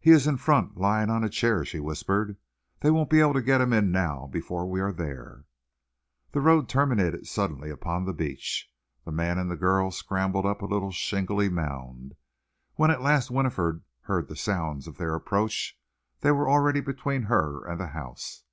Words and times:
"He 0.00 0.12
is 0.12 0.26
in 0.26 0.38
front, 0.38 0.78
lying 0.78 1.10
on 1.10 1.22
a 1.22 1.28
chair," 1.28 1.62
she 1.62 1.78
whispered. 1.78 2.38
"They 2.80 2.90
won't 2.90 3.10
be 3.10 3.20
able 3.20 3.34
to 3.34 3.42
get 3.42 3.60
him 3.60 3.70
in 3.70 3.92
now 3.92 4.26
before 4.32 4.64
we 4.64 4.80
are 4.80 4.94
there." 4.94 5.44
The 6.30 6.40
road 6.40 6.70
terminated 6.70 7.26
suddenly 7.26 7.68
upon 7.68 8.06
the 8.06 8.14
beach. 8.14 8.72
The 9.04 9.12
man 9.12 9.36
and 9.36 9.50
the 9.50 9.56
girl 9.56 9.90
scrambled 9.90 10.46
up 10.46 10.62
a 10.62 10.64
little 10.64 10.90
shingly 10.90 11.50
mound. 11.50 12.14
When 12.76 12.90
at 12.90 13.02
last 13.02 13.30
Winifred 13.30 13.82
heard 14.00 14.28
the 14.28 14.36
sounds 14.36 14.86
of 14.86 14.96
their 14.96 15.14
approach, 15.14 15.78
they 16.22 16.30
were 16.32 16.48
already 16.48 16.80
between 16.80 17.24
her 17.24 17.62
and 17.66 17.78
the 17.78 17.88
house. 17.88 18.44